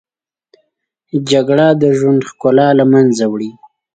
[1.31, 3.51] جګړه د ژوند ښکلا له منځه وړي